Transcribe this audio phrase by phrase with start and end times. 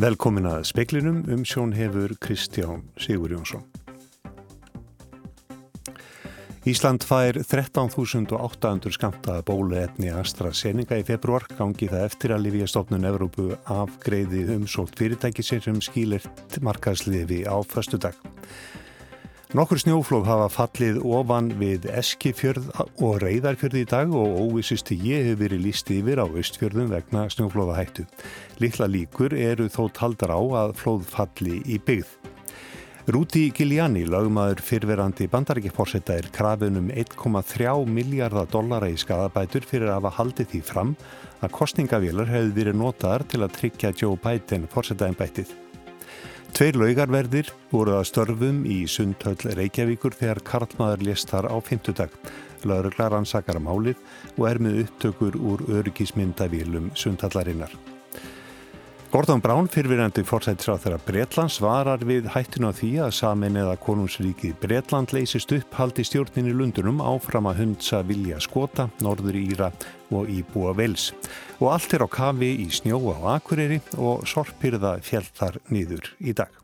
[0.00, 3.66] Velkomin að speklinum um sjón hefur Kristján Sigur Jónsson.
[6.64, 14.46] Ísland fær 13.800 skamtaða bóluefni AstraZeneca í februar gangi það eftir að Lífíastofnun Evrópu afgreiði
[14.54, 18.16] umsótt fyrirtækisir sem skýlirt markaðsliði á förstu dag.
[19.50, 22.68] Nokkur snjóflóð hafa fallið ofan við Eskifjörð
[23.02, 28.04] og Reyðarfjörð í dag og óvissist ég hefur verið líst yfir á Östfjörðum vegna snjóflóðahættu.
[28.62, 32.12] Lilla líkur eru þó taldar á að flóð falli í byggð.
[33.10, 40.14] Rúti Giuliani, lagmaður fyrverandi bandarækjaforsetta, er krafinum 1,3 miljardar dollara í skadabætur fyrir að hafa
[40.20, 40.94] haldið því fram
[41.42, 45.69] að kostningavílar hefði verið notaðar til að tryggja Joe Biden forsetaðinbættið.
[46.50, 52.16] Tveir laugarverðir voru að störfum í Sundhöll Reykjavíkur þegar Karlmaður lést þar á fymtudag.
[52.66, 53.96] Lauruglar ansakar málið
[54.34, 57.72] og er með upptökur úr öryggismyndavílum Sundhallarinnar.
[59.10, 64.52] Gordon Brown, fyrfirandi fórsættisráð þeirra Bretlands, varar við hættun á því að samin eða konungsríkið
[64.62, 69.72] Bretland leysist upp haldi stjórnin í Lundunum áfram að hundsa vilja skota, norður Íra
[70.14, 71.08] og Íbúa Vels.
[71.58, 76.59] Og allt er á kafi í snjó á Akureyri og sorpirða fjelltar nýður í dag.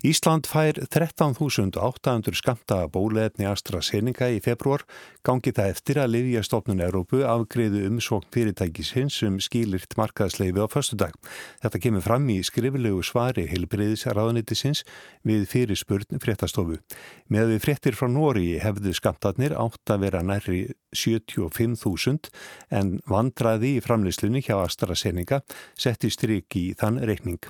[0.00, 4.86] Ísland fær 13.800 skamta bólefni AstraZeneca í februar
[5.28, 11.12] gangi það eftir að Livjastofnun Európu afgreðu umsókn fyrirtækisins um skýlirt markaðsleifi á förstu dag.
[11.60, 14.86] Þetta kemur fram í skriflegu svari heilbreyðisraðunitisins
[15.28, 16.80] við fyrirspurn fréttastofu.
[17.28, 20.62] Með við fréttir frá Nóri hefðu skamtarnir átt að vera nærri
[20.96, 22.32] 75.000
[22.74, 25.42] en vandraði í framleyslunni hjá AstraZeneca
[25.78, 27.44] setti stryk í þann reikning.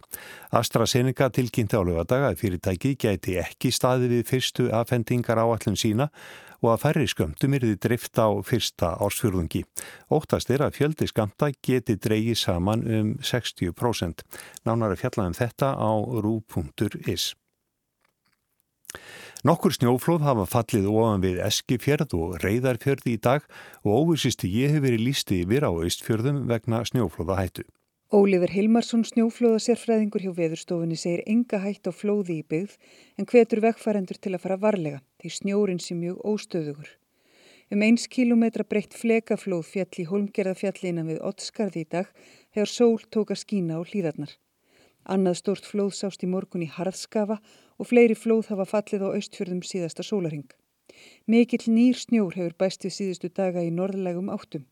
[0.50, 6.08] AstraZeneca tilkynnti á lögadaga að fyrirtæki gæti ekki staði við fyrstu afhendingar áallum sína
[6.60, 9.64] og að færri skömmtum er þið drift á fyrsta ársfjörðungi.
[10.12, 14.24] Óttast er að fjöldi skamta geti dreyið saman um 60%.
[14.68, 17.32] Nánar að fjalla um þetta á rú.is.
[19.40, 23.46] Nokkur snjóflóð hafa fallið ofan við Eskifjörð og Reyðarfjörð í dag
[23.80, 27.64] og óvisisti ég hefur verið lísti yfir á Ístfjörðum vegna snjóflóða hættu.
[28.10, 32.72] Ólífur Hilmarsson snjóflóða sérfræðingur hjá veðurstofunni segir enga hætt á flóði í byggð
[33.22, 36.88] en hvetur vekkfærendur til að fara varlega því snjórin sé mjög óstöðugur.
[37.70, 42.10] Um eins kílometra breytt flekaflóð fjall í holmgerðafjalli innan við Ottskarði í dag
[42.50, 44.34] þegar sól tók að skína á hlýðarnar.
[45.06, 47.38] Annað stórt flóð sást í morgun í Harðskafa
[47.78, 50.50] og fleiri flóð hafa fallið á austfjörðum síðasta sólaring.
[51.30, 54.66] Mikill nýr snjór hefur bæst við síðustu daga í norðlegum áttum.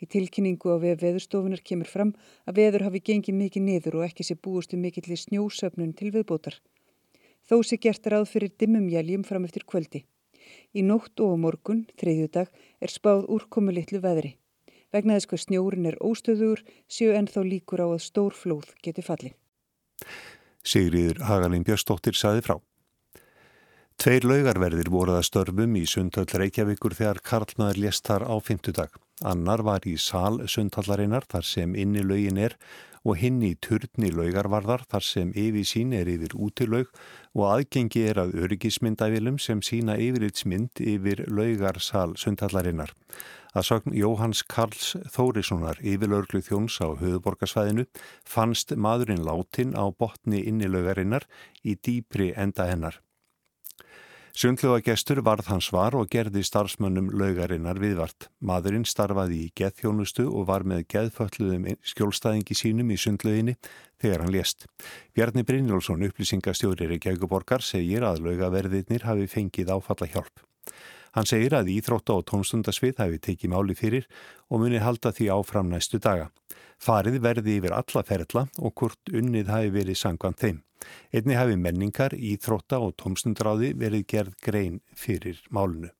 [0.00, 2.14] Í tilkynningu á veð veðurstofunar kemur fram
[2.48, 6.12] að veður hafi gengið mikið niður og ekki sé búist um mikill í snjósöfnun til
[6.14, 6.56] viðbótar.
[7.44, 10.04] Þó sé gert ráð fyrir dimmum jæljum fram eftir kvöldi.
[10.72, 12.48] Í nótt og morgun, þriðju dag,
[12.80, 14.36] er spáð úrkomu litlu veðri.
[14.90, 19.34] Vegna þess hvað snjórin er óstöður séu ennþá líkur á að stór flóð geti falli.
[20.66, 22.56] Sigriður Hagalín Björnsdóttir saði frá.
[24.00, 28.94] Tveir laugarverðir voruð að störfum í Sundhöll Reykjavíkur þegar Karlmaður lést þar á fymtudag.
[29.28, 32.54] Annar var í sal Sundhallarinnar þar sem inni laugin er
[33.04, 36.88] og hinn í turni laugarvarðar þar sem yfir sín er yfir útilaug
[37.36, 42.96] og aðgengi er að öryggismyndavilum sem sína yfiritsmynd yfir laugarsal Sundhallarinnar.
[43.52, 47.84] Að sagn Jóhanns Karls Þórissonar yfirlauglu þjóns á höfuborgarsvæðinu
[48.24, 51.28] fannst maðurinn látin á botni innilaugarinnar
[51.60, 53.02] í dýpri enda hennar.
[54.30, 58.28] Sundljóðagestur varð hans var og gerði starfsmönnum laugarinnar viðvart.
[58.38, 63.56] Madurinn starfaði í geðþjónustu og var með geðfölluðum skjólstæðingi sínum í sundlöginni
[64.00, 64.68] þegar hann lést.
[65.18, 70.46] Bjarni Brynjólfsson, upplýsingastjórir í Gæguborgar, segir að laugaverðirnir hafi fengið áfalla hjálp.
[71.18, 74.06] Hann segir að íþrótta og tónstundasvið hafi tekið máli fyrir
[74.46, 76.30] og muni halda því áfram næstu daga.
[76.78, 80.62] Farið verði yfir alla ferðla og hvort unnið hafi verið sangvan þeim.
[81.12, 85.90] Einni hafi menningar, íþrótta og tómstundráði verið gerð grein fyrir málunu.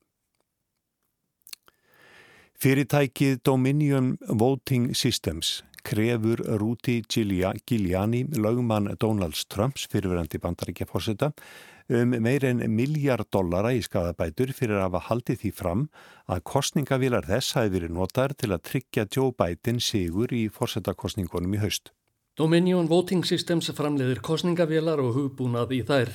[2.60, 11.30] Fyrirtækið Dominion Voting Systems krefur Rúti Giuliani, lögmann Donalds Trumps fyrirverandi bandaríkja fórseta,
[11.88, 15.86] um meir en miljard dollara í skadabætur fyrir að hafa haldið því fram
[16.30, 21.64] að kostningavilar þess hafi verið notar til að tryggja Joe Biden sigur í fórsetakostningunum í
[21.64, 21.90] haust.
[22.40, 26.14] Dominion Voting Systems framleiðir kostningavélar og hugbúnað í þær.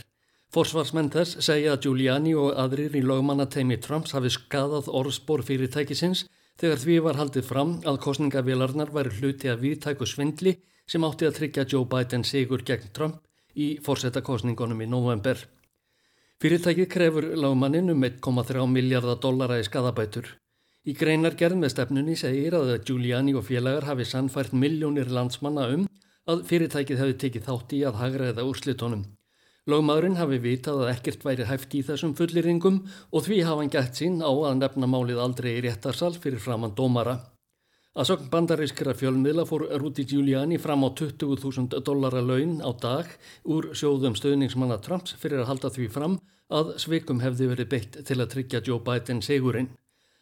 [0.56, 6.24] Forsvarsmenn þess segja að Giuliani og aðrir í lögmannateimi Trumps hafi skadað orðspor fyrirtækisins
[6.58, 10.56] þegar því var haldið fram að kostningavélarnar væri hluti að viðtæku svindli
[10.90, 13.20] sem átti að tryggja Joe Biden sigur gegn Trump
[13.54, 15.38] í fórsetakostningunum í november.
[16.42, 20.32] Fyrirtækið krefur lögmannin um 1,3 miljardar dollara í skadabætur.
[20.90, 25.86] Í greinar gerð með stefnunni segir að Giuliani og félagar hafi sannfært miljónir landsmanna um
[26.30, 29.06] að fyrirtækið hefði tekið þátt í að hagraða úrslitónum.
[29.66, 34.02] Lagmaðurinn hafi vitað að ekkert væri hæft í þessum fulliringum og því hafa hann gætt
[34.02, 37.16] sín á að nefna málið aldrei í réttarsal fyrir framann dómara.
[37.96, 43.10] Að sögn bandarískra fjölmiðla fór Rudy Giuliani fram á 20.000 dollara laun á dag
[43.48, 46.20] úr sjóðum stöðningsmanna Trumps fyrir að halda því fram
[46.54, 49.72] að sveikum hefði verið beitt til að tryggja Joe Biden segurinn.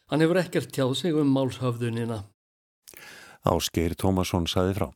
[0.08, 2.22] Hann hefur ekkert tjáð sig um málshöfðunina.
[3.44, 4.88] Ásgeir Tómasson saði frá.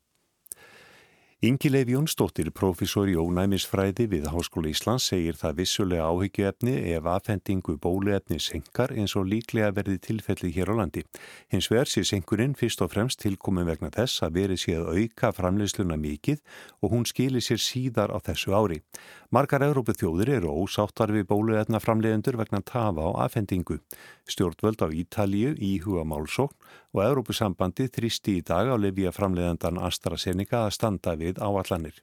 [1.40, 8.40] Ingileif Jónsdóttir, profesor í ónæmisfræði við Háskóla Íslands, segir það vissulega áhyggjuefni ef aðfendingu bóluefni
[8.42, 11.04] senkar eins og líklega verði tilfelli hér á landi.
[11.54, 15.30] Hins vegar sé senkurinn fyrst og fremst tilkomin vegna þess að verið sé að auka
[15.38, 16.42] framleysluna mikið
[16.82, 18.80] og hún skilir sér síðar á þessu ári.
[19.28, 23.76] Margar Európu þjóður eru ósáttar við bóluefna framleiðendur vegna tafa á aðfendingu.
[24.24, 26.56] Stjórnvöld á Ítalíu íhuga málsókn
[26.96, 32.00] og Európusambandi þrýsti í dag á lefja framleiðendan AstraZeneca að standa við áallanir.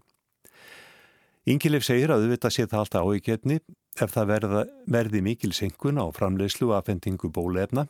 [1.49, 3.59] Ingilif segir að auðvitað sé það alltaf áíkjöfni
[4.05, 7.87] ef það verða, verði mikil senkun á framleiðslu og aðfendingu bólefna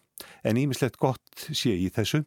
[0.48, 2.24] en ímislegt gott sé í þessu.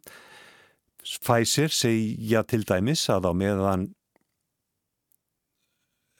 [1.01, 3.95] Pfizer segja til dæmis að á meðan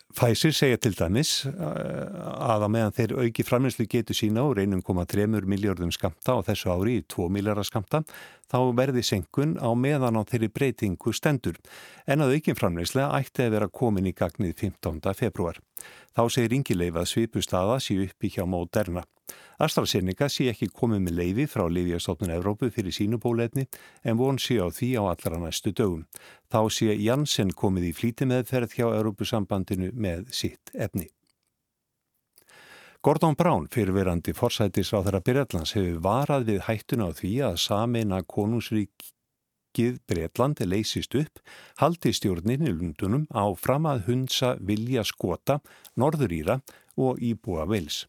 [0.10, 5.04] Pfizer segja til dæmis að á meðan þeir auki framleyslu getur sína og reynum koma
[5.06, 8.02] 3 miljardum skamta á þessu ári í 2 miljardar skamta
[8.50, 11.62] þá verði senkun á meðan á þeirri breytingu stendur
[12.10, 15.14] en að aukin framleyslega ætti að vera komin í gagnið 15.
[15.14, 15.62] februar.
[16.18, 19.06] Þá segir yngileif að svipustaða sé uppi hjá Moderna.
[19.60, 23.68] AstraZeneca sé ekki komið með leifi frá Lífjastofnun Evrópu fyrir sínubólefni
[24.08, 26.06] en von sé á því á allra næstu dögum.
[26.48, 31.10] Þá sé Janssen komið í flíti meðferð hjá Evrópusambandinu með sitt efni.
[33.02, 40.68] Gordon Brown, fyrirverandi forsætisráþara Byrjallands, hefur varað við hættuna á því að sameina konungsríkið Breitlandi
[40.68, 41.40] leysist upp,
[41.80, 45.62] haldi stjórnin í lundunum á fram að hundsa vilja skota,
[45.96, 46.60] norðurýra
[47.00, 48.04] og íbúa vils.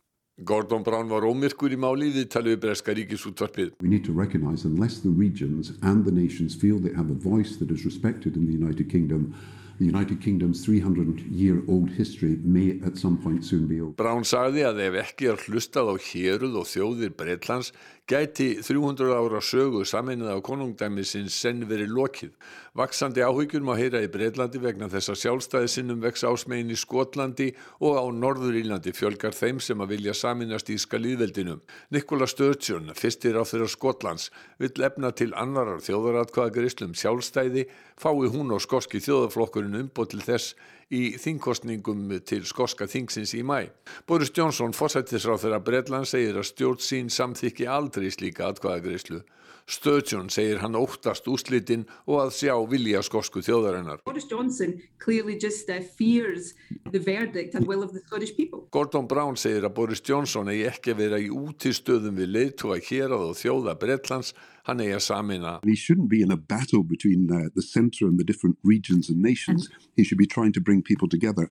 [0.44, 3.72] Gordon Brown var ómyrkur í máli við talið við Breska ríkisútvarpið.
[3.84, 7.56] We need to recognize unless the regions and the nations feel they have a voice
[7.58, 9.34] that is respected in the United Kingdom
[9.80, 13.94] The United Kingdom's 300-year-old history may at some point soon be over.
[13.96, 17.70] Brown sagði að ef ekki er hlustað á héruð og þjóðir Breitlands
[18.10, 22.32] gæti 300 ára sögu saminnið á konungdæmi sinns senn verið lokið.
[22.74, 27.52] Vaksandi áhyggjur má heyra í Breitlandi vegna þess að sjálfstæði sinnum vex ásmegin í Skotlandi
[27.78, 31.62] og á Norður Írlandi fjölgar þeim sem að vilja saminast íska líðveldinum.
[31.94, 38.64] Nikola Sturgeon, fyrstir á þeirra Skotlands, vill efna til annarar þjóðaratkvæðagrislum sjálfstæði fái hún og
[38.66, 40.58] skoski þjóðaflokkurinn umbót til þess
[40.90, 43.70] í þingkostningum til skoska þingsins í mæ.
[44.10, 49.22] Boris Johnson, fósættisráð þeirra Bredland, segir að stjórn sín samþykki aldrei slíka atkvæðagreyslu.
[49.70, 54.00] Sturgeon segir hann óttast úslitin og að sjá vilja skosku þjóðarinnar.
[54.06, 56.54] Boris Johnson clearly just uh, fears
[56.90, 58.66] the verdict and will of the Scottish people.
[58.74, 63.14] Gordon Brown segir að Boris Johnson eigi ekki að vera í útistöðum við leiðtúa hér
[63.14, 64.34] að þjóða Bretlands
[64.70, 65.54] hann eigi að samina.
[65.66, 69.22] He shouldn't be in a battle between uh, the centre and the different regions and
[69.22, 69.68] nations.
[69.68, 71.50] And He should be trying to bring people together.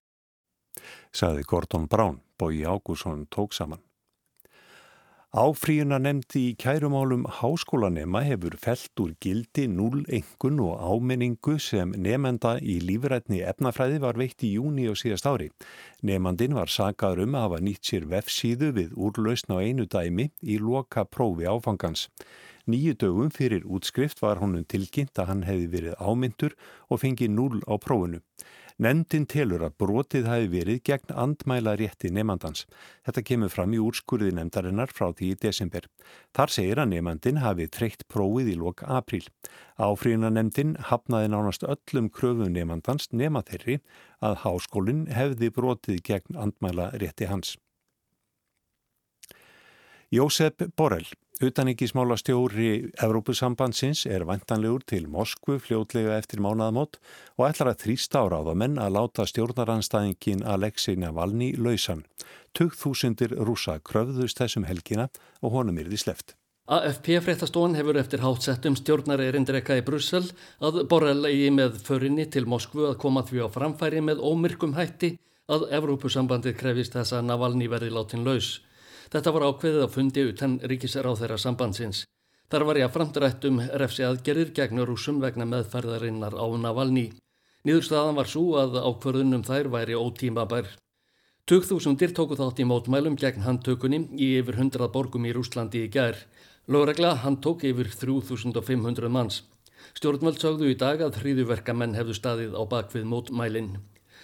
[1.12, 3.80] Saði Gordon Brown, Bói Ágússon tók saman.
[5.30, 12.56] Áfríuna nefndi í kærumálum háskólanema hefur felt úr gildi null engun og áminningu sem nefnda
[12.58, 15.46] í lífrætni efnafræði var veitt í júni og síðast ári.
[16.02, 20.58] Nefndin var sagaður um að hafa nýtt sér vefsíðu við úrlausn á einu dæmi í
[20.58, 22.08] loka prófi áfangans.
[22.70, 26.52] Nýju dögum fyrir útskrift var honum tilkynnt að hann hefði verið ámyndur
[26.88, 28.20] og fengið null á prófunu.
[28.80, 32.62] Nendin telur að brotið hafi verið gegn andmæla rétti nefnandans.
[33.04, 35.88] Þetta kemur fram í úrskurði nefndarinnar frá því í desember.
[36.36, 39.26] Þar segir að nefnandin hafi treykt prófið í lok apríl.
[39.76, 43.80] Áfríðina nefndin hafnaði nánast öllum kröfum nefnandans nema þeirri
[44.24, 47.56] að háskólinn hefði brotið gegn andmæla rétti hans.
[50.10, 56.98] Jósef Borrell Utaníkismála stjóri Evrópusambandsins er vantanlegur til Moskvu fljótlega eftir mánaðamót
[57.40, 62.04] og ætlar að þrýsta á menn að láta stjórnaranstæðingin Alexei Navalny lausan.
[62.52, 65.08] 2000 rúsa kröfðust þessum helgina
[65.40, 66.36] og honum því sleft.
[66.68, 70.26] AFP fréttastón hefur eftir hátsettum stjórnar erindreka í Brussel
[70.60, 75.16] að Borrell eigi með förinni til Moskvu að koma því á framfæri með ómyrkum hætti
[75.48, 78.58] að Evrópusambandið krefist þess að Navalny verði látin laus.
[79.10, 82.04] Þetta var ákveðið að fundi utan ríkisráð þeirra sambandsins.
[82.50, 87.08] Þar var ég að framdrætt um refsi aðgerir gegn rúsum vegna meðferðarinnar á Navalny.
[87.66, 90.70] Nýðurstaðan var svo að ákverðunum þær væri ótíma bær.
[91.50, 96.14] 2000 tóku þátt í mótmælum gegn handtökunni í yfir 100 borgum í Rúslandi í gær.
[96.70, 99.42] Lóregla handtók yfir 3500 manns.
[99.98, 103.72] Stjórnvöld sagðu í dag að hríðuverkamenn hefðu staðið á bakvið mótmælinn.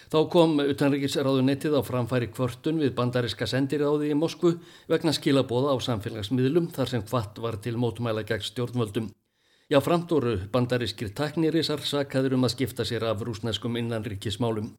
[0.07, 4.53] Þá kom utanriksráðu netið á framfæri kvörtun við bandariska sendiráði í Moskvu
[4.87, 9.09] vegna skilabóða á samfélagsmiðlum þar sem hvart var til mótmæla gegn stjórnvöldum.
[9.67, 14.71] Já, framtóru bandariskir taknirísar sakaður um að skipta sér af rúsneskum innanríkismálum.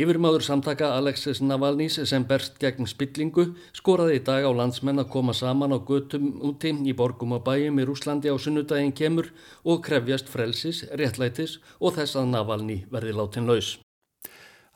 [0.00, 5.36] Yfirmaður samtaka Alexis Navalnís sem berst gegn spillingu skoraði í dag á landsmenn að koma
[5.36, 9.28] saman á götum úti í borgum og bæjum í Rúslandi á sunnudaginn kemur
[9.68, 13.76] og krefjast frelsis, réttlætis og þess að Navalní verði látin laus.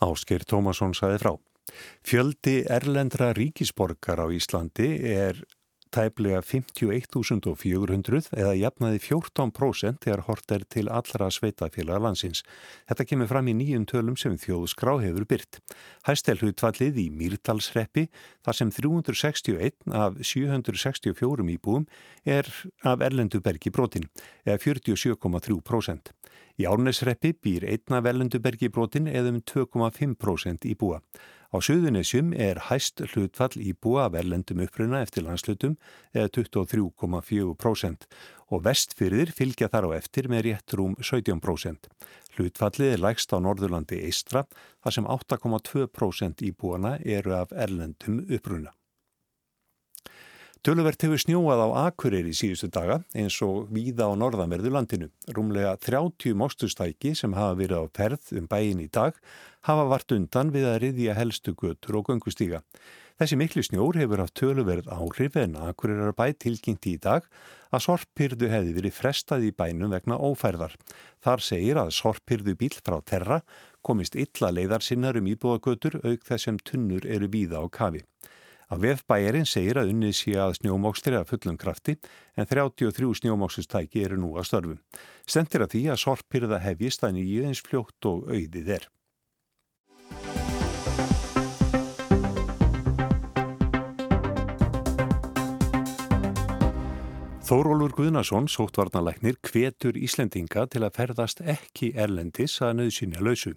[0.04, 1.32] Ásker Tómasson saði frá.
[2.06, 5.42] Fjöldi erlendra ríkisborgar á Íslandi er
[5.94, 12.42] tæplega 51.400 eða jafnaði 14% þegar hort er til allra sveitafélaga landsins.
[12.88, 15.60] Þetta kemur fram í nýjum tölum sem þjóðskrá hefur byrt.
[16.08, 18.08] Hæstelhutvallið í Mýrdalsreppi
[18.44, 21.86] þar sem 361 af 764 íbúum
[22.24, 22.50] er
[22.84, 24.08] af erlendubergi brotin
[24.44, 26.12] eða 47,3%.
[26.56, 31.02] Í Árnesreppi býr einna velendubergi brotin eða um 2,5% íbúa.
[31.52, 35.76] Á Suðunisjum er hæst hlutfall íbúa af erlendum uppruna eftir landslutum
[36.16, 38.08] eða 23,4%
[38.50, 41.92] og vestfyrðir fylgja þar á eftir með rétt rúm 17%.
[42.36, 44.46] Hlutfallið er lægst á Norðurlandi Eistra
[44.80, 48.72] þar sem 8,2% íbúana eru af erlendum uppruna.
[50.64, 55.08] Töluvert hefur snjóað á Akureyri síðustu daga eins og víða á norðanverðu landinu.
[55.28, 59.18] Rúmlega 30 mostustæki sem hafa verið á perð um bæin í dag
[59.68, 62.62] hafa vart undan við að riðja helstu götur og göngustíga.
[63.20, 67.28] Þessi miklu snjór hefur haft töluverð áhrif en Akureyrar bæ tilkynnt í dag
[67.70, 70.74] að sorppyrðu hefði verið frestað í bænum vegna ófærðar.
[71.24, 73.42] Þar segir að sorppyrðu bíl frá terra
[73.86, 78.02] komist illa leiðar sinnar um íbúagötur auk þessum tunnur eru víða á kafi.
[78.66, 81.92] Að vefbæjarinn segir að unnið sé að snjómókstri að fullum krafti
[82.34, 84.74] en 33 snjómókstustæki eru nú að störfu.
[85.22, 88.88] Stendir að því að sorpirða hefjist að nýju eins fljótt og auðið er.
[97.46, 103.52] Þórólur Guðnason, sóttvarnalæknir, hvetur Íslendinga til að ferðast ekki erlendis að nöðsynja lausu.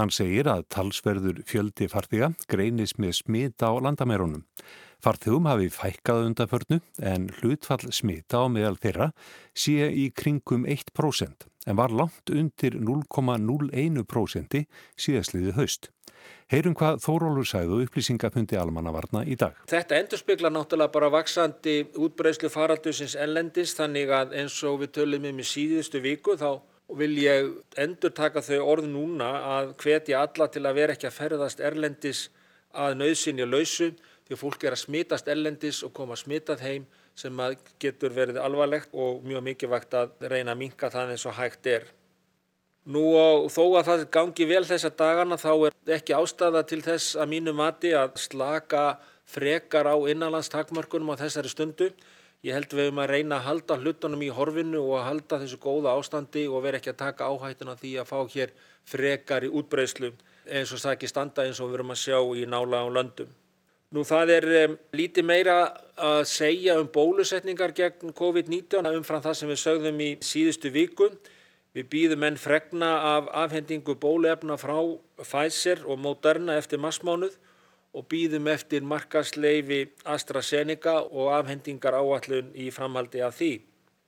[0.00, 4.46] Hann segir að talsverður fjöldi farþiga greinis með smita á landamærunum.
[5.02, 6.78] Farþugum hafi fækkað undanförnu
[7.12, 9.10] en hlutfall smita á meðal þeirra
[9.52, 14.62] sé í kringum 1% en var langt undir 0,01%
[14.96, 15.90] síðastliði haust.
[16.52, 19.56] Heyrum hvað Þórólur sæðu upplýsingafundi almannavarna í dag.
[19.68, 25.40] Þetta endurspegla náttúrulega bara vaksandi útbreyslu faraldusins ellendis þannig að eins og við tölum um
[25.42, 27.46] í síðustu viku þá og vil ég
[27.80, 32.26] endur taka þau orð núna að hvetja alla til að vera ekki að ferðast erlendis
[32.76, 33.94] að nöðsynja lausu
[34.28, 36.84] því fólk er að smitast erlendis og koma smitað heim
[37.16, 37.40] sem
[37.80, 41.88] getur verið alvarlegt og mjög mikilvægt að reyna að minka það eins og hægt er.
[42.92, 47.16] Nú og þó að það gangi vel þessa dagana þá er ekki ástæða til þess
[47.16, 48.86] að mínu mati að slaka
[49.32, 51.92] frekar á innanlandstakmörkunum á þessari stundu.
[52.42, 55.58] Ég held við um að reyna að halda hlutunum í horfinu og að halda þessu
[55.62, 58.54] góða ástandi og vera ekki að taka áhættuna því að fá hér
[58.90, 60.10] frekar í útbreyslu
[60.50, 63.30] eins og það ekki standa eins og við verum að sjá í nála á löndum.
[63.94, 65.56] Nú það er um, lítið meira
[66.00, 71.12] að segja um bólusetningar gegn COVID-19 umfram það sem við sögðum í síðustu viku.
[71.76, 74.80] Við býðum enn fregna af afhendingu bóluefna frá
[75.22, 77.38] Pfizer og Moderna eftir massmánuð
[77.92, 83.52] og býðum eftir markasleifi AstraZeneca og afhendingar áallun í framhaldi af því.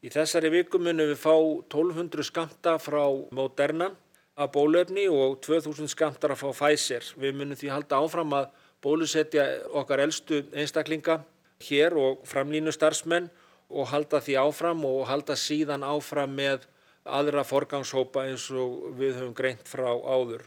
[0.05, 3.91] Í þessari viku munum við fá 1200 skamta frá Moderna
[4.37, 7.05] af bólöfni og 2000 skamtar að fá Pfizer.
[7.17, 8.51] Við munum því halda áfram að
[8.85, 11.23] bólusetja okkar eldstu einstaklinga
[11.65, 13.31] hér og framlínu starfsmenn
[13.71, 16.67] og halda því áfram og halda síðan áfram með
[17.05, 20.45] aðra forgangshópa eins og við höfum greint frá áður.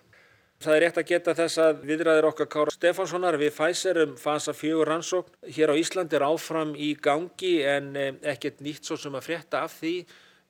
[0.58, 4.56] Það er rétt að geta þess að viðræðir okkar Kára Stefánssonar við Pfizer um fasa
[4.58, 9.14] fjögur rannsókn hér á Íslandi er áfram í gangi en eh, ekkert nýtt svo sem
[9.14, 9.92] að frétta af því.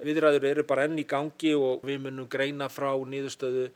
[0.08, 3.68] Viðræður eru bara enn í gangi og við munum greina frá nýðustöðu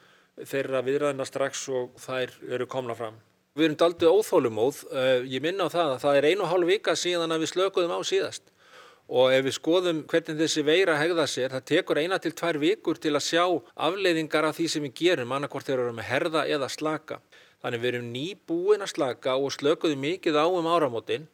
[0.47, 3.19] þeirra viðræðina strax og þær eru komna fram.
[3.59, 4.81] Við erum daldið óþólumóð.
[4.87, 7.97] Eh, ég minna á það að það er einu hálf vika síðan að við slökuðum
[7.99, 8.55] á síðast
[9.09, 12.99] og ef við skoðum hvernig þessi veira hegða sér, það tekur eina til tvær vikur
[13.01, 13.45] til að sjá
[13.87, 17.19] afleiðingar af því sem við gerum, annarkort þeir eru með herða eða slaka.
[17.61, 21.27] Þannig við erum nýbúin að slaka og slökuðum mikið á um áramótin,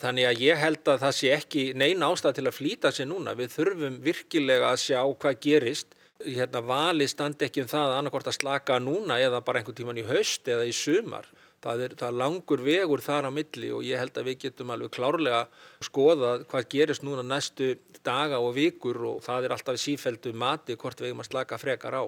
[0.00, 3.34] þannig að ég held að það sé ekki neina ástæð til að flýta sér núna.
[3.38, 5.96] Við þurfum virkilega að sjá hvað gerist.
[6.20, 10.04] Hérna, vali standi ekki um það annarkort að slaka núna eða bara einhvern tíman í
[10.04, 11.24] haust eða í sumar.
[11.60, 14.70] Það er, það er langur vegur þar á milli og ég held að við getum
[14.72, 15.40] alveg klárlega
[15.84, 17.74] skoða hvað gerist núna næstu
[18.06, 21.98] daga og vikur og það er alltaf sífældu mati hvort við eigum að slaka frekar
[22.00, 22.04] á.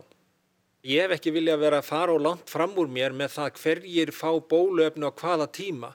[0.88, 4.10] Ég hef ekki vilja vera að fara og langt fram úr mér með það hverjir
[4.16, 5.92] fá bóluefni á hvaða tíma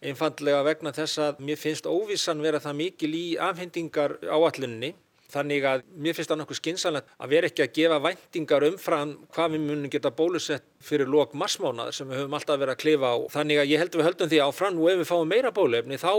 [0.00, 4.94] einfallega vegna þess að mér finnst óvissan vera það mikil í afhendingar áallinni
[5.32, 9.56] þannig að mér finnst það nokkuð skinsanlegt að vera ekki að gefa væntingar umfram hvað
[9.56, 13.16] við munum geta bólusett fyrir lok marsmánaðar sem við höfum alltaf verið að klifa á.
[13.36, 16.00] Þannig að ég held að við höldum því áfram og ef við fáum meira bólefni
[16.00, 16.12] þá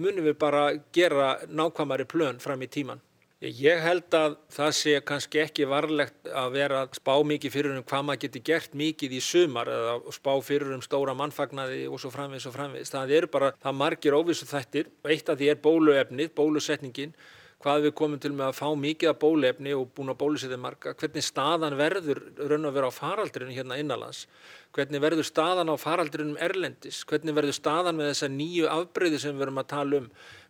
[0.00, 3.02] munum við bara gera nákvæmari plön fram í tíman.
[3.42, 7.82] Ég held að það sé kannski ekki varlegt að vera að spá mikið fyrir um
[7.82, 12.12] hvað maður geti gert mikið í sumar eða spá fyrir um stóra mannfagnaði og svo
[12.14, 12.92] framvegis og framvegis.
[12.94, 17.16] Það eru bara, það margir óvissu þættir eitt af því er bóluefnið, bólusetningin,
[17.62, 20.94] hvað við komum til með að fá mikið af bólefni og búin að bólusetja marga,
[20.98, 24.26] hvernig staðan verður raun og vera á faraldrinu hérna innanlands,
[24.74, 29.44] hvernig verður staðan á faraldrinum erlendis, hvernig verður staðan með þessa nýju afbreyði sem við
[29.44, 30.08] verum að tala um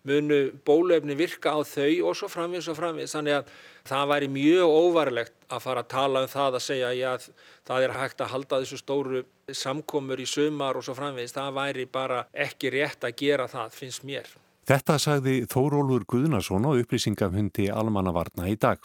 [0.09, 3.15] munu bólefni virka á þau og svo framvís og framvís.
[3.15, 3.51] Þannig að
[3.87, 7.29] það væri mjög óvarlegt að fara að tala um það að segja að
[7.69, 9.25] það er hægt að halda þessu stóru
[9.63, 11.35] samkomur í sumar og svo framvís.
[11.37, 14.33] Það væri bara ekki rétt að gera það, finnst mér.
[14.63, 18.79] Þetta sagði Þórólfur Guðnarsson á upplýsingafundi almannavarna í dag.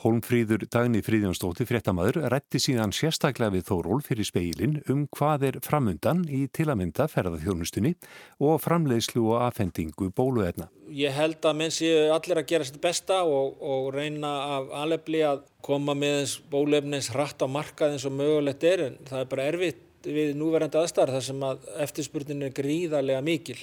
[0.00, 6.22] Holmfríður Dagni Fríðjónsdóttir fréttamaður rætti síðan sérstaklega við Þóról fyrir speilin um hvað er framundan
[6.32, 7.92] í tilamynda ferðarþjónustunni
[8.40, 10.70] og framleiðslu og afhendingu bóluetna.
[10.88, 15.20] Ég held að menn séu allir að gera sitt besta og, og reyna af alefli
[15.28, 19.50] að koma með bólefnins hratt á markað eins og mögulegt er en það er bara
[19.52, 23.58] erfitt við núverandi aðstarð þar sem að eftirspurnin er gríðarlega mikil.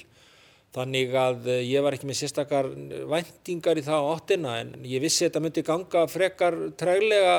[0.74, 2.68] Þannig að eh, ég var ekki með sérstakar
[3.12, 7.36] væntingar í það áttina en ég vissi að þetta myndi ganga frekar træglega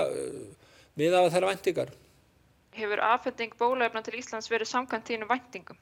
[0.98, 1.92] við eh, af þær væntingar.
[2.78, 5.78] Hefur afhending bólefna til Íslands verið samkvæmt tínu væntingum?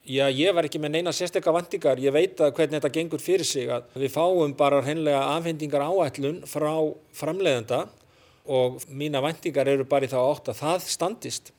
[0.00, 2.00] Já, ég var ekki með neina sérstakar væntingar.
[2.00, 6.40] Ég veit að hvernig þetta gengur fyrir sig að við fáum bara hennilega afhendingar áætlun
[6.48, 6.72] frá
[7.16, 7.82] framleiðenda
[8.48, 11.52] og mína væntingar eru bara í þá átt að það standist.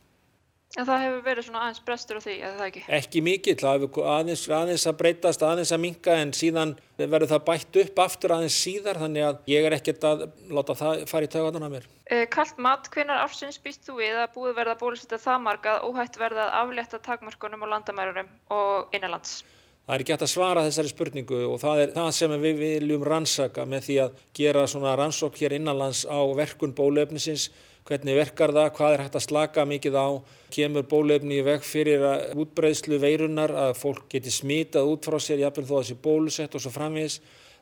[0.80, 2.82] En það hefur verið svona aðeins brestur á því, eða það ekki?
[2.96, 7.42] Ekki mikið, það hefur aðeins, aðeins að breytast, aðeins að minka en síðan verður það
[7.50, 11.32] bætt upp aftur aðeins síðar þannig að ég er ekkert að láta það fara í
[11.34, 11.90] taugatana mér.
[12.08, 16.20] Eh, Kallt mat, hvenar ársins býst þú við að búið verða bólusetta það margað óhætt
[16.22, 19.42] verða að aflétta takmörkunum og landamærurum og innanlands?
[19.82, 23.04] Það er ekki hægt að svara þessari spurningu og það er það sem við viljum
[23.04, 27.50] rannsaka með því að gera svona rannsók hér innanlands á verkun bólefnisins
[27.88, 30.08] hvernig verkar það, hvað er hægt að slaka mikið á,
[30.54, 35.42] kemur bólefni í veg fyrir að útbreyðslu veirunar, að fólk geti smitað út frá sér,
[35.46, 37.20] jafnveg þó að sé bólusett og svo framvís.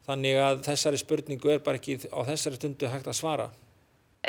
[0.10, 3.50] Þannig að þessari spurningu er bara ekki á þessari stundu hægt að svara.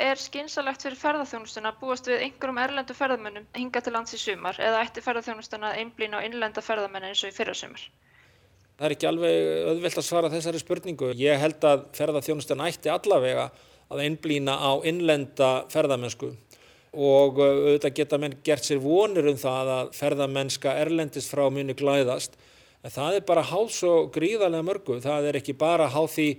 [0.01, 4.55] Er skynsalegt fyrir ferðarþjónustuna að búast við einhverjum erlendu ferðarmönnum hinga til lands í sumar
[4.61, 7.83] eða ætti ferðarþjónustuna að einblýna á innlenda ferðarmenn eins og í fyrrasumar?
[8.77, 11.11] Það er ekki alveg auðvelt að svara þessari spurningu.
[11.19, 13.49] Ég held að ferðarþjónustuna ætti allavega
[13.91, 16.31] að einblýna á innlenda ferðamennsku.
[16.91, 22.35] Og auðvitað geta menn gert sér vonir um það að ferðamennska erlendist frá muni glæðast.
[22.81, 26.29] En það er bara háð svo gríðarlega mörgu, það er ekki bara háð því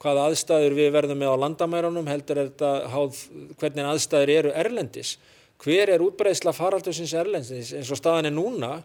[0.00, 3.20] hvað aðstæður við verðum með á landamærunum, heldur er þetta háð
[3.60, 5.18] hvernig aðstæður eru erlendis.
[5.60, 8.78] Hver er útbreysla faraldusins erlendis eins og staðan er núna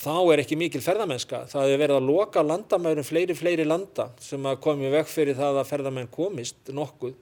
[0.00, 4.48] þá er ekki mikil ferðamennska, það er verið að loka landamærum fleiri fleiri landa sem
[4.48, 7.14] að komi vekk fyrir það að ferðamenn komist nokkuð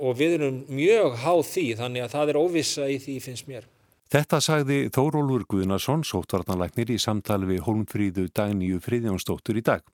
[0.00, 3.68] og við erum mjög háð því þannig að það er óvissa í því finnst mér.
[4.10, 9.84] Þetta sagði Þórólfur Guðnarsson, sóttvarnalagnir í samtali við Holmfríðu Dagníu Fríðjónsdóttur í dag.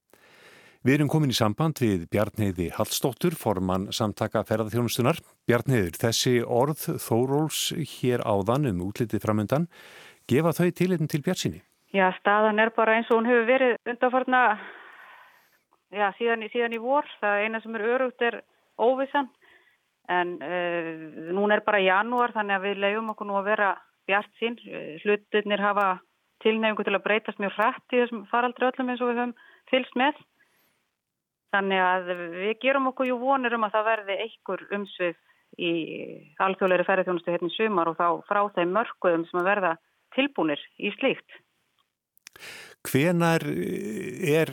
[0.86, 5.18] Við erum komin í samband við Bjarneiði Hallstóttur, formann samtaka ferðarþjónustunar.
[5.48, 9.66] Bjarneiður, þessi orð Þóróls hér áðan um útlitið framöndan,
[10.30, 11.64] gefa þau tilitin til Bjartsinni?
[11.92, 14.42] Já, staðan er bara eins og hún hefur verið undanfarna,
[15.92, 17.08] já, síðan, síðan í vor.
[17.20, 18.40] Það eina sem er örugt er
[18.78, 19.28] óvissan
[20.12, 20.90] en uh,
[21.34, 23.70] núna er bara janúar þannig að við leiðum okkur nú að vera
[24.06, 24.58] bjart sín.
[25.02, 25.86] Hlutunir hafa
[26.44, 29.36] tilnefningu til að breytast mjög hrætt í þessum faraldri öllum eins og við höfum
[29.70, 30.20] fylst með.
[31.54, 35.16] Þannig að við gerum okkur jú vonir um að það verði einhver umsvið
[35.56, 35.72] í
[36.42, 39.72] alþjóðleiri ferðarþjónustu hérna í sumar og þá frá þeim mörguðum sem að verða
[40.16, 41.40] tilbúnir í slíkt.
[42.86, 44.52] Hvenar er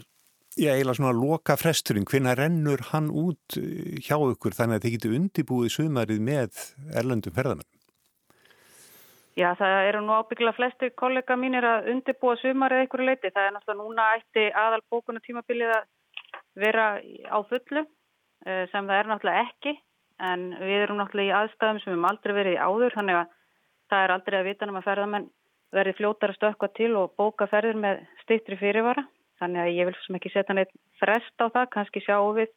[0.53, 4.95] Já, eiginlega svona loka fresturinn, hvenna rennur hann út eh, hjá ykkur þannig að þið
[4.95, 6.59] getur undibúið sumarið með
[6.93, 7.69] erlendum ferðamenn?
[9.33, 13.31] Já, það eru nú ábyggla flesti kollega mínir að undibúa sumarið ykkur leiti.
[13.33, 15.87] Það er náttúrulega núna ætti aðal bókuna tímabilið að
[16.61, 19.73] vera á fullu eh, sem það er náttúrulega ekki
[20.21, 23.33] en við erum náttúrulega í aðstæðum sem við hefum aldrei verið í áður þannig að
[23.89, 25.27] það er aldrei að vita um að ferðamenn
[25.73, 29.07] verði fljótar að stökka til og bóka ferðir með stittri fyrirvara.
[29.41, 32.49] Þannig að ég vil sem ekki setja neitt frest á það, kannski sjáum við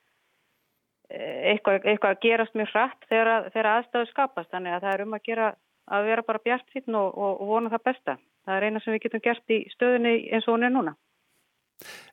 [1.11, 4.51] eh, eitthvað, eitthvað að gerast mjög hratt þegar, þegar aðstöðu skapast.
[4.53, 5.51] Þannig að það er um að gera
[5.87, 8.17] að vera bara bjart síðan og, og, og vona það besta.
[8.47, 10.97] Það er eina sem við getum gert í stöðunni eins og hún er núna.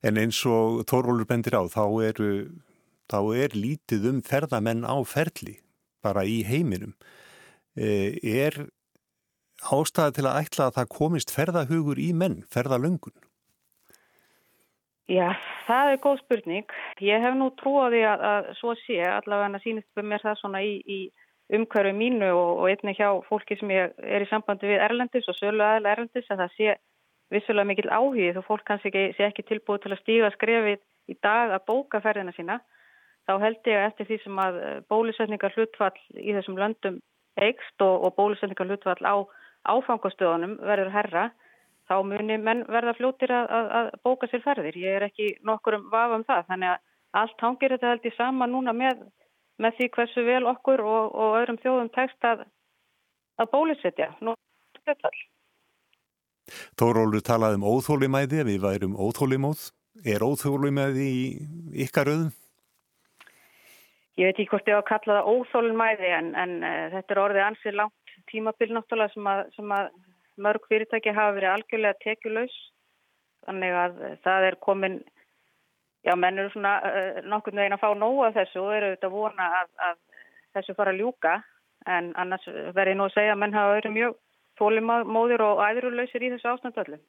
[0.03, 2.31] En eins og Þórólur bendir á, þá, eru,
[3.11, 5.59] þá er lítið um ferðamenn á ferli,
[6.03, 6.95] bara í heiminum.
[7.77, 8.57] Eh, er
[9.63, 13.15] ástæði til að ætla að það komist ferðahugur í menn, ferðalöngun?
[15.11, 15.33] Já,
[15.67, 16.75] það er góð spurning.
[17.03, 20.61] Ég hef nú trúið að, að svo sé, allavega en að sínist mér það svona
[20.63, 20.99] í, í
[21.57, 25.35] umhverju mínu og, og einnig hjá fólki sem ég er í sambandi við Erlendis og
[25.35, 26.77] sölu aðeins Erlendis að það sé
[27.33, 30.79] vissulega mikil áhugið og fólk kannski ekki, sé ekki tilbúið til að stíga skrefið
[31.11, 32.61] í dag að bóka ferðina sína.
[33.27, 34.59] Þá held ég að eftir því sem að
[34.91, 36.99] bólusetningar hlutfall í þessum löndum
[37.43, 39.15] eikst og, og bólusetningar hlutfall á
[39.67, 41.29] áfangastöðunum verður herra
[41.93, 44.79] þá munir menn verða fljóttir að, að, að bóka sér ferðir.
[44.81, 48.15] Ég er ekki nokkur um vafa um það þannig að allt hangir þetta held ég
[48.17, 49.03] sama núna með,
[49.61, 52.45] með því hversu vel okkur og, og öðrum þjóðum tekst að,
[53.37, 54.09] að bólusetja.
[54.21, 55.23] Nú er þetta all.
[56.79, 59.69] Þórólu talaði um óþólimæði, við værum óþólimóð.
[60.09, 61.21] Er óþólimæði í
[61.85, 62.31] ykkar auðum?
[64.17, 67.21] Ég veit ekki hvort ég á að kalla það óþólimæði en, en uh, þetta er
[67.23, 69.87] orðið ansið langt tímabil náttúrulega sem að, sem að
[70.41, 72.55] mörg fyrirtæki hafa verið algjörlega tekjulegs.
[73.47, 74.99] Þannig að það er komin,
[76.07, 79.49] já menn eru svona uh, nokkur veginn að fá nóga þessu og eru auðvitað vona
[79.61, 79.97] að, að
[80.57, 81.33] þessu fara að ljúka
[81.89, 84.15] en annars verður ég nú að segja að menn hafa verið mjög
[84.59, 86.99] þólimóðir og æðrulausir í þessu ástandöldu.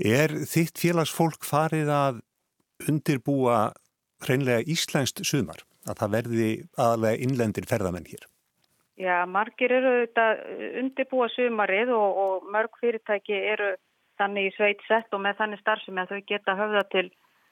[0.00, 2.20] Er þitt félagsfólk farið að
[2.88, 3.70] undirbúa
[4.24, 5.64] hreinlega íslenskt sumar?
[5.88, 8.26] Að það verði aðalega innlendir ferðamenn hér?
[9.00, 10.40] Já, margir eru auðvitað
[10.82, 13.70] undirbúa sumarið og, og mörg fyrirtæki eru
[14.20, 17.06] þannig í sveit sett og með þannig starfsemi að þau geta höfða til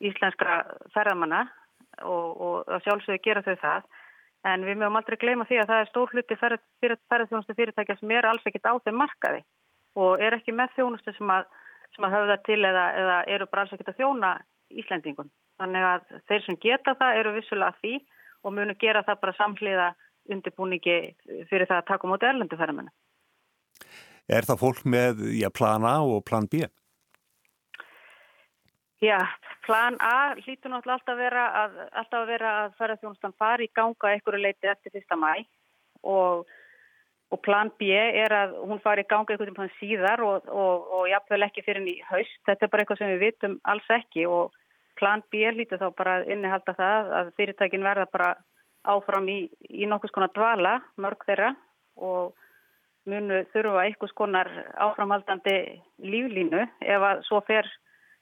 [0.05, 0.59] íslenskra
[0.93, 1.47] ferðamanna
[2.05, 3.87] og, og að sjálfsögðu gera þau það.
[4.49, 8.29] En við mögum aldrei gleyma því að það er stór hluti ferðarþjónustu fyrirtækja sem er
[8.29, 9.41] alls ekkit á þeim markaði
[9.99, 11.49] og er ekki með þjónustu sem að,
[11.97, 14.35] sem að höfða til eða, eða eru bara alls ekkit að þjóna
[14.69, 15.33] Íslendingun.
[15.59, 17.95] Þannig að þeir sem geta það eru vissulega því
[18.45, 19.89] og munu gera það bara samhliða
[20.33, 20.99] undirbúningi
[21.51, 22.93] fyrir það að taka móti erlendu ferðamennu.
[24.29, 26.67] Er það fólk með já, plan A og plan B?
[29.01, 29.19] Já,
[29.65, 34.11] plan A hlýtur náttúrulega alltaf vera að, alltaf að, vera að ferðarþjónustan fari í ganga
[34.13, 35.33] einhverju leiti eftir fyrsta mæ
[36.03, 36.49] og,
[37.31, 41.07] og plan B er að hún fari í ganga einhverjum plan síðar og, og, og
[41.13, 42.41] jafnvel ekki fyrir henni í haust.
[42.51, 44.59] Þetta er bara eitthvað sem við vitum alls ekki og
[44.99, 48.33] plan B hlýtur þá bara að innihalda það að fyrirtækin verða bara
[48.85, 49.39] áfram í,
[49.69, 51.55] í nokkus konar dvala, mörg þeirra
[51.97, 52.37] og
[53.09, 55.57] munu þurfa einhvers konar áframhaldandi
[56.05, 57.67] líflínu ef fer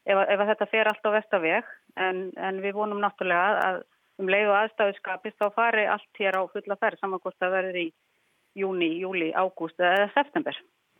[0.06, 3.82] ef, ef þetta fer allt á vestaveg en, en við vonum náttúrulega að
[4.22, 7.86] um leið og aðstæðuskapist þá fari allt hér á fulla ferð samankvæmst að verður í
[8.56, 10.56] júni, júli, ágúst eða september.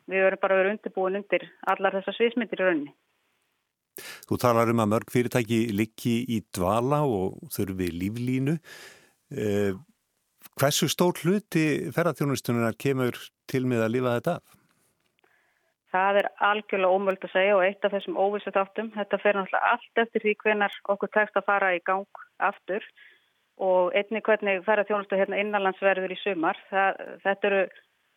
[0.07, 2.93] Við verðum bara vera undirbúin undir allar þessar sviðsmyndir í rauninni.
[4.29, 8.59] Þú talar um að mörg fyrirtæki likki í dvala og þurfi líflínu.
[9.35, 9.75] Eh,
[10.61, 13.19] hversu stór hluti ferðarþjónustunar kemur
[13.51, 14.55] til með að lifa þetta af?
[15.97, 18.93] Það er algjörlega ómöld að segja og eitt af þessum óvissu þáttum.
[18.95, 22.85] Þetta fer náttúrulega allt eftir því hvenar okkur tekst að fara í gang aftur
[23.57, 26.59] og einni hvernig ferðarþjónustu hérna innanlandsverður í sumar.
[26.71, 27.63] Það, þetta eru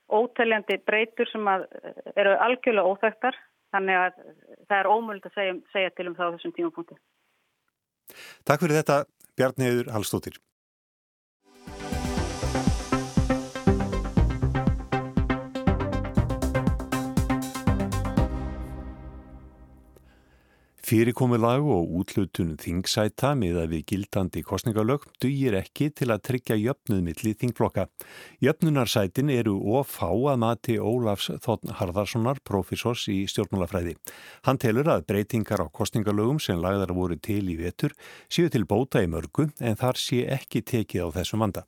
[0.10, 1.48] óteljandi breytur sem
[2.18, 3.38] eru algjörlega óþægtar
[3.74, 4.20] þannig að
[4.68, 7.00] það er ómöld að segja, segja til um það á þessum tímapunkti.
[8.50, 9.02] Takk fyrir þetta
[9.40, 10.40] Bjarniður Hallstóttir.
[20.90, 27.34] Fyrirkomulag og útlutun þingsæta miða við gildandi kostningalög dugir ekki til að tryggja jöfnuð milli
[27.38, 27.84] þingflokka.
[28.42, 34.00] Jöfnunarsætin eru of fá að mati Ólafs Þotn Harðarssonar, profesors í stjórnmálafræði.
[34.48, 37.94] Hann telur að breytingar á kostningalögum sem lagðar voru til í vetur
[38.26, 41.68] séu til bóta í mörgu en þar sé ekki tekið á þessum vanda.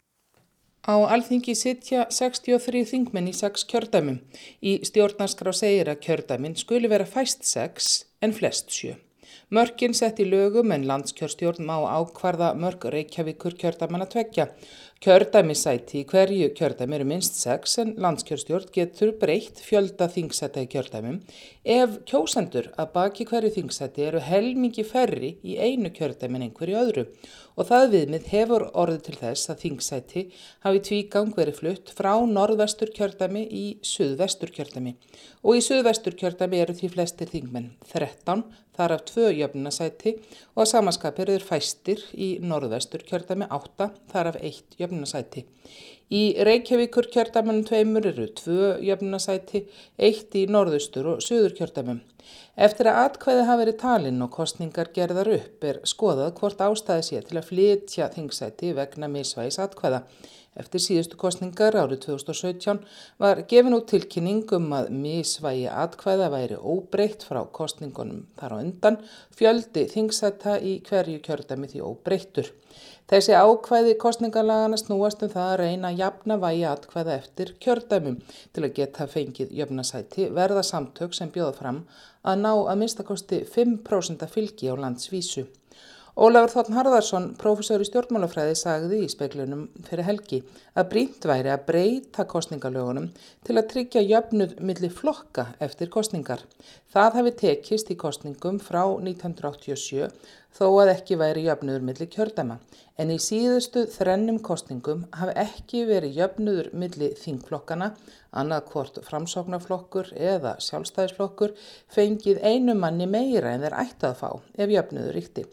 [0.82, 4.18] Á alþingi sitja 63 þingmenn í 6 kjördæmum.
[4.66, 7.94] Í stjórnarskrá segir að kjördæmin skuli vera fæst 6
[8.26, 8.98] en flest 7.
[9.50, 14.48] Mörkin sett í lögum en landskjörstjórn má ákvarða mörg Reykjavíkur kjördamanna tveggja.
[15.02, 21.16] Kjördæmissæti í hverju kjördæmi eru minst sex en landskjörstjórn getur breytt fjölda þingsæta í kjördæmum.
[21.66, 27.08] Ef kjósendur að baki hverju þingsæti eru helmingi ferri í einu kjördæmi en einhverju öðru.
[27.58, 30.28] Og það viðmið hefur orðið til þess að þingsæti
[30.68, 34.94] hafi tvígang verið flutt frá norðvestur kjördæmi í suðvestur kjördæmi.
[35.42, 38.46] Og í suðvestur kjördæmi eru því flestir þingmenn 13
[38.78, 40.14] þar af tvö jöfnunasæti
[40.56, 45.46] og að samaskapir eru fæstir í norðvestur kjördæmi 8 þar af eitt jöfnunasæti.
[46.12, 49.64] Í Reykjavíkur kjördæmanum tveimur eru tvö jöfnunasæti,
[49.98, 52.02] eitt í norðustur og söður kjördæmum.
[52.68, 57.24] Eftir að atkvæði hafi verið talinn og kostningar gerðar upp er skoðað hvort ástæði sé
[57.28, 60.04] til að flytja þingsæti vegna misvægis atkvæða.
[60.60, 62.82] Eftir síðustu kostningar árið 2017
[63.24, 68.98] var gefin út tilkynning um að misvægi atkvæða væri óbreytt frá kostningunum þar á undan,
[69.32, 72.52] fjöldi þingsæta í hverju kjördami því óbreyttur.
[73.12, 78.20] Þessi ákvæði kostningalagana snúast um það að reyna að jafna vægi atkvæða eftir kjördamum
[78.52, 81.82] til að geta fengið jöfnasæti verða samtök sem bjóða fram
[82.22, 85.48] að ná að minnstakosti 5% fylgi á landsvísu.
[86.12, 90.42] Ólafur Þotn Harðarsson, professor í stjórnmálafræði, sagði í speiklunum fyrir helgi
[90.76, 93.08] að brínt væri að breyta kostningalögunum
[93.48, 96.44] til að tryggja jöfnuð millir flokka eftir kostningar.
[96.92, 100.12] Það hefði tekist í kostningum frá 1987
[100.56, 102.58] þó að ekki væri jöfnuður millir kjördama.
[103.00, 107.92] En í síðustu þrennum kostningum hafi ekki verið jöfnuður millir þingflokkana,
[108.38, 111.56] annað hvort framsóknarflokkur eða sjálfstæðisflokkur,
[111.92, 115.48] fengið einu manni meira en þeir ætti að fá ef jöfnuður ríkti.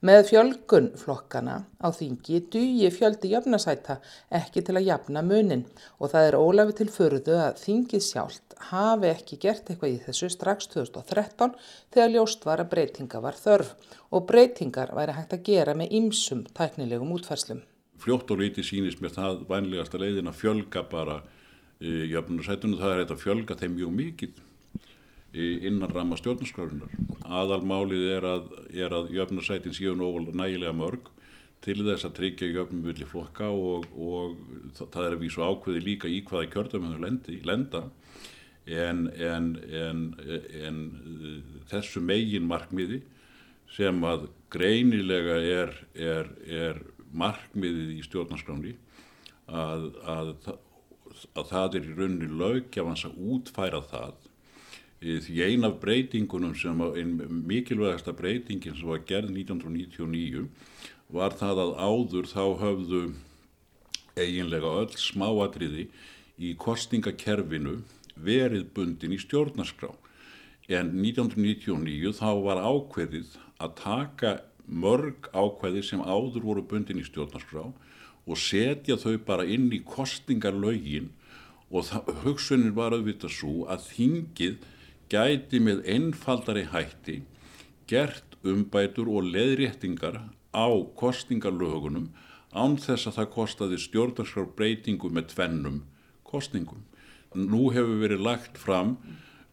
[0.00, 3.98] Með fjölgun flokkana á þingi dugi fjöldi jöfnasæta
[4.38, 5.66] ekki til að jafna munin
[5.98, 10.28] og það er ólafi til förðu að þingið sjálft hafi ekki gert eitthvað í þessu
[10.32, 11.56] strax 2013
[11.94, 13.72] þegar ljóst var að breytinga var þörf
[14.10, 17.64] og breytingar væri hægt að gera með ymsum tæknilegum útfærslum.
[18.00, 21.20] Fljótt og lítið sínist mér það vænlegasta leiðin að fjölga bara
[21.80, 24.46] eh, jöfnasætunum, það er að fjölga þeim mjög mikið
[25.30, 26.90] innan ramma stjórnarskrárunar.
[27.22, 28.48] Aðalmálið er að,
[28.90, 31.10] að jöfnarsætin séu nógu nægilega mörg
[31.64, 34.38] til þess að tryggja jöfnum villi flokka og, og
[34.80, 37.04] það er að vísu ákveði líka í hvaða kjörðamöður
[37.46, 37.84] lenda
[38.66, 40.02] en, en, en,
[40.66, 40.80] en
[41.70, 43.00] þessu megin markmiði
[43.70, 48.74] sem að greinilega er, er, er markmiðið í stjórnarskráni
[49.50, 50.32] að, að,
[51.34, 54.26] að það er í rauninni lögjafans að útfæra það.
[55.00, 57.14] Því ein af breytingunum sem einn
[57.48, 60.44] mikilvægasta breytingin sem var gerð 1999
[61.10, 63.00] var það að áður þá höfðu
[64.20, 65.86] eiginlega öll smáatriði
[66.40, 67.78] í kostningakerfinu
[68.16, 69.92] verið bundin í stjórnarskrá
[70.70, 74.34] en 1999 þá var ákveðið að taka
[74.66, 81.10] mörg ákveði sem áður voru bundin í stjórnarskrá og setja þau bara inn í kostningarlaugin
[81.70, 81.90] og
[82.24, 84.66] hugsunin var auðvitað svo að þingið
[85.10, 87.20] gæti með einfaldari hætti
[87.90, 90.20] gert umbætur og leðréttingar
[90.54, 90.68] á
[90.98, 92.10] kostningarlögunum
[92.54, 95.82] án þess að það kostaði stjórnarskrár breytingu með tvennum
[96.26, 96.82] kostningum.
[97.38, 98.96] Nú hefur verið lagt fram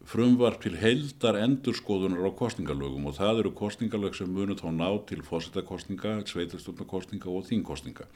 [0.08, 5.20] frumvarp til heildar endurskoðunar á kostningalögum og það eru kostningalög sem munið þá ná til
[5.26, 8.08] fósittakostninga, sveitarstjórnarkostninga og þingkostninga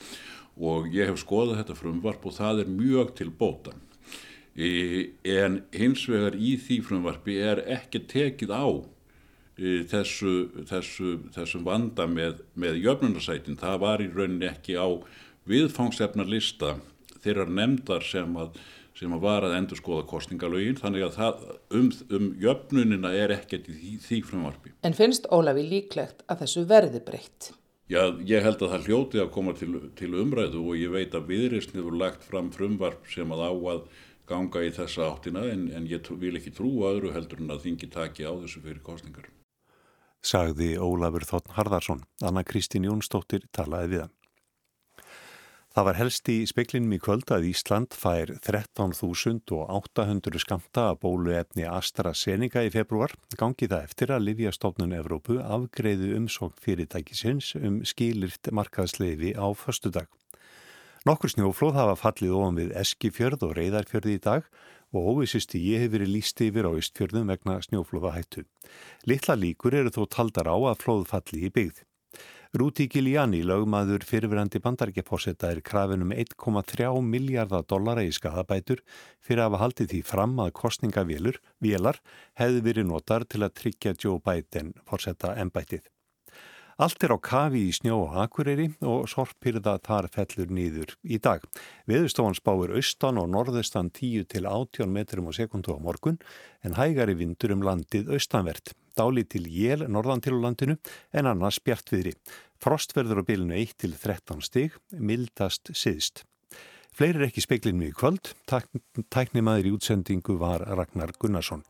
[0.56, 3.76] og ég hef skoðað þetta frumvarp og það er mjög til bóta
[4.56, 8.66] en hins vegar í því frumvarfi er ekki tekið á
[9.88, 13.58] þessu, þessu, þessum vanda með, með jöfnunarsætin.
[13.60, 14.88] Það var í rauninni ekki á
[15.48, 16.76] viðfangsefna lista
[17.22, 18.56] þeirra nefndar sem að,
[18.98, 21.42] sem að var að endur skoða kostningalögin þannig að það,
[21.78, 24.72] um, um jöfnunina er ekkert í því, því frumvarfi.
[24.84, 27.52] En finnst Ólafi líklegt að þessu verði breytt?
[27.92, 31.28] Já, ég held að það hljóti að koma til, til umræðu og ég veit að
[31.32, 33.84] viðreysn hefur lagt fram frumvarp sem að á að
[34.30, 37.90] ganga í þessa áttina en, en ég vil ekki trúa öðru heldur en að þingi
[37.92, 39.28] taki á þessu fyrir kostningar.
[40.22, 42.04] Sagði Ólafur Þotn Harðarsson.
[42.22, 44.16] Anna Kristín Jónsdóttir talaði við hann.
[45.72, 52.60] Það var helst í speklinum í kvöld að Ísland fær 13.800 skamta að bóluefni AstraZeneca
[52.66, 53.14] í februar.
[53.40, 60.10] Gangi það eftir að Livjastofnun Evrópu afgreiðu umsókn fyrirtækisins um skilirt markaðsleifi á förstudag.
[61.08, 64.44] Nokkur snjóflóð hafa fallið ofan við Eskifjörð og Reyðarfjörði í dag
[64.92, 68.44] og óvissist ég hefur verið líst yfir á Ístfjörðum vegna snjóflóða hættu.
[69.08, 71.80] Littla líkur eru þó taldar á að flóð falli í byggð.
[72.52, 78.82] Rúti Giuliani, lögmaður fyrirverandi bandarækjafósetta, er krafin um 1,3 miljardar dollara í skadabætur
[79.24, 82.02] fyrir að hafa haldið því fram að kostningavélur, vélar,
[82.36, 85.88] hefði verið notar til að tryggja Joe Biden fórsetta ennbætið.
[86.82, 91.44] Allt er á kafi í snjó og akureyri og sorpirða þar fellur nýður í dag.
[91.86, 96.18] Veðustofan spáir austan og norðustan 10 til 18 metrum á sekundu á morgun
[96.66, 98.74] en hægari vindur um landið austanvert.
[98.98, 100.78] Dáli til jél norðan til landinu
[101.14, 102.16] en annars bjartviðri.
[102.58, 106.24] Frostverður á bilinu 1 til 13 stig, mildast siðst.
[106.90, 108.34] Fleiri er ekki speiklinni í kvöld.
[108.50, 111.62] Tæknimaður í útsendingu var Ragnar Gunnarsson.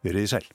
[0.00, 0.54] Verðið sæl.